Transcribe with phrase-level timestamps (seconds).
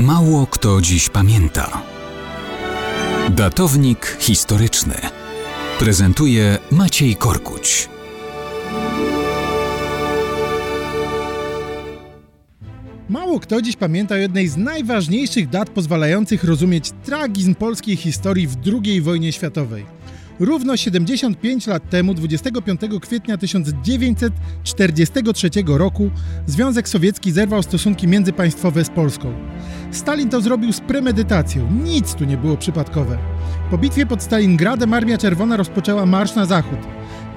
[0.00, 1.82] Mało kto dziś pamięta.
[3.30, 4.94] Datownik historyczny
[5.78, 7.88] prezentuje Maciej Korkuć.
[13.08, 18.56] Mało kto dziś pamięta o jednej z najważniejszych dat pozwalających rozumieć tragizm polskiej historii w
[18.66, 19.99] II wojnie światowej.
[20.40, 26.10] Równo 75 lat temu, 25 kwietnia 1943 roku,
[26.46, 29.32] Związek Sowiecki zerwał stosunki międzypaństwowe z Polską.
[29.90, 33.18] Stalin to zrobił z premedytacją, nic tu nie było przypadkowe.
[33.70, 36.78] Po bitwie pod Stalingradem Armia Czerwona rozpoczęła marsz na zachód.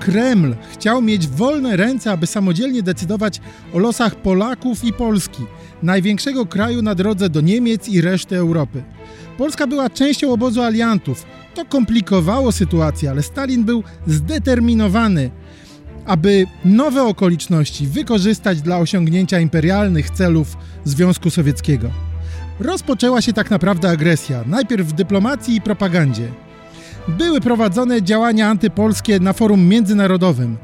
[0.06, 3.42] Kreml chciał mieć wolne ręce, aby samodzielnie decydować
[3.74, 5.44] o losach Polaków i Polski,
[5.84, 8.84] największego kraju na drodze do Niemiec i reszty Europy.
[9.38, 11.26] Polska była częścią obozu aliantów.
[11.56, 15.32] To komplikowało sytuację, ale Stalin był zdeterminowany,
[16.06, 21.90] aby nowe okoliczności wykorzystać dla osiągnięcia imperialnych celów Związku Sowieckiego.
[22.60, 26.28] Rozpoczęła się tak naprawdę agresja, najpierw w dyplomacji i propagandzie.
[27.08, 30.58] Były prowadzone działania antypolskie na forum międzynarodowym.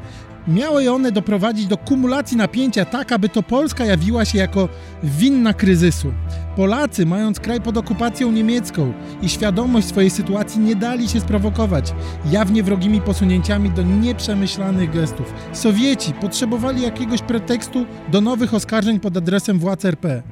[0.48, 4.70] Miały one doprowadzić do kumulacji napięcia tak, aby to Polska jawiła się jako
[5.04, 6.12] winna kryzysu.
[6.60, 11.94] Polacy, mając kraj pod okupacją niemiecką i świadomość swojej sytuacji, nie dali się sprowokować
[12.32, 15.34] jawnie wrogimi posunięciami do nieprzemyślanych gestów.
[15.54, 20.24] Sowieci potrzebowali jakiegoś pretekstu do nowych oskarżeń pod adresem władz RP.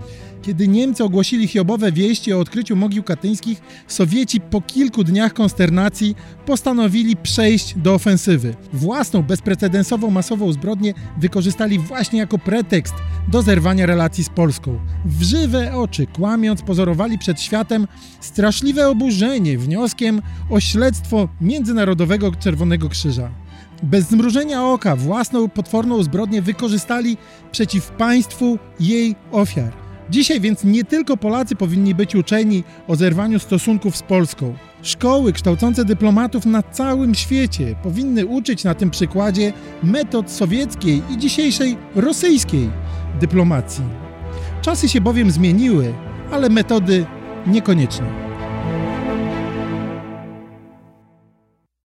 [0.41, 7.15] Kiedy Niemcy ogłosili hiobowe wieści o odkryciu mogił katyńskich, Sowieci po kilku dniach konsternacji postanowili
[7.15, 8.55] przejść do ofensywy.
[8.73, 12.95] Własną, bezprecedensową masową zbrodnię wykorzystali właśnie jako pretekst
[13.27, 14.79] do zerwania relacji z Polską.
[15.05, 17.87] W żywe oczy, kłamiąc, pozorowali przed światem
[18.19, 23.29] straszliwe oburzenie wnioskiem o śledztwo Międzynarodowego Czerwonego Krzyża.
[23.83, 27.17] Bez zmrużenia oka własną potworną zbrodnię wykorzystali
[27.51, 29.73] przeciw państwu jej ofiar.
[30.09, 34.53] Dzisiaj więc nie tylko Polacy powinni być uczeni o zerwaniu stosunków z Polską.
[34.81, 39.53] Szkoły kształcące dyplomatów na całym świecie powinny uczyć na tym przykładzie
[39.83, 42.69] metod sowieckiej i dzisiejszej rosyjskiej
[43.19, 44.06] dyplomacji.
[44.67, 45.93] Czasy się bowiem zmieniły,
[46.31, 47.05] ale metody
[47.45, 48.26] niekoniecznie.